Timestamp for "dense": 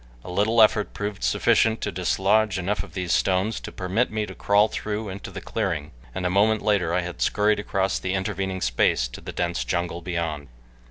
9.31-9.63